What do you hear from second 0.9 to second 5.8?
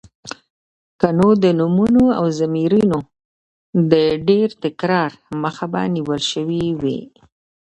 که نو د نومونو او ضميرونو د ډېر تکرار مخه